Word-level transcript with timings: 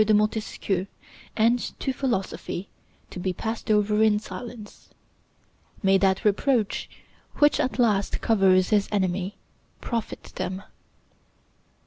de 0.03 0.15
Montesquieu 0.15 0.87
and 1.37 1.59
to 1.79 1.93
philosophy 1.93 2.67
to 3.11 3.19
be 3.19 3.33
passed 3.33 3.69
over 3.69 4.01
in 4.01 4.17
silence. 4.17 4.89
May 5.83 5.99
that 5.99 6.25
reproach, 6.25 6.89
which 7.35 7.59
at 7.59 7.77
last 7.77 8.19
covers 8.19 8.69
his 8.69 8.89
enemies, 8.91 9.33
profit 9.79 10.31
them! 10.37 10.63